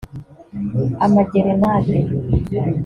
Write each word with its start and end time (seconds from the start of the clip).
Amagerenade 1.05 1.95